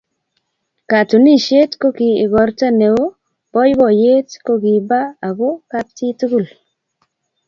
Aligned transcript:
Katunisyet 0.89 1.71
kokiigorta 1.81 2.67
neo, 2.79 3.03
boiboiyet 3.51 4.29
kokiba 4.45 4.99
ako 5.27 5.49
kapchi 5.71 6.07
tugul. 6.19 6.45